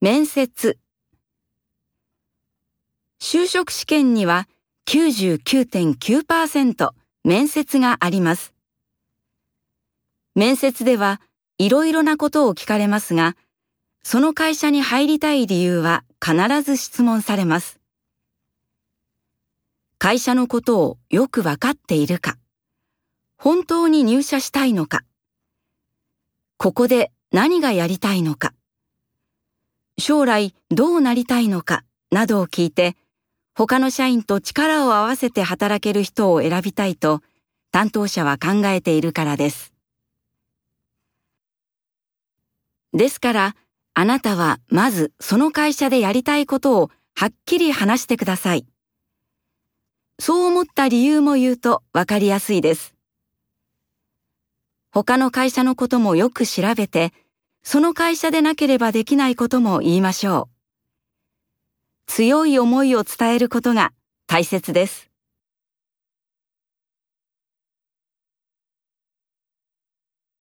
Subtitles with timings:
[0.00, 0.78] 面接
[3.18, 4.46] 就職試験には
[4.86, 6.90] 99.9%
[7.24, 8.54] 面接があります。
[10.36, 11.20] 面接では
[11.58, 13.36] いろいろなことを聞かれますが、
[14.04, 17.80] その会社に入りたい理由は必ず質問されます。
[19.98, 22.38] 会社のことをよくわかっているか、
[23.36, 25.02] 本当に入社したいのか、
[26.56, 28.54] ここで何がやりたいのか、
[29.98, 32.96] 将来どうなりたいのかなどを聞いて、
[33.54, 37.20] 他の社員と力を合わせて働ける人を選びたいと
[37.72, 39.72] 担当者は考えているからです。
[42.94, 43.56] ですから、
[43.94, 48.64] あなたはまずその会社でやりたいことをはっきり話してください。
[50.20, 52.94] そう思った理由も言うとわかりやすいです。
[54.92, 57.12] 他の会社のこともよく調べて、
[57.62, 60.58] その会社でなければできないことも言いましょう。
[62.06, 63.92] 強い思いを伝えることが
[64.26, 65.10] 大切です。